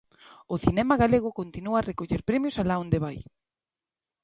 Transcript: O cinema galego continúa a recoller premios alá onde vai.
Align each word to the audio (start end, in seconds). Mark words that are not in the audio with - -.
O 0.53 0.55
cinema 0.65 0.95
galego 1.03 1.37
continúa 1.39 1.77
a 1.79 1.87
recoller 1.89 2.21
premios 2.29 2.55
alá 2.57 2.75
onde 2.83 3.01
vai. 3.05 3.17